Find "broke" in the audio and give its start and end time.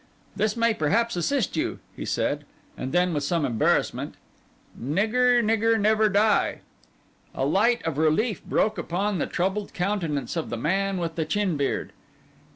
8.43-8.79